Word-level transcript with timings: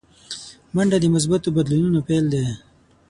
منډه 0.75 0.97
د 1.01 1.05
مثبتو 1.15 1.49
بدلونونو 1.55 1.99
پیل 2.07 2.25
دی 2.33 2.45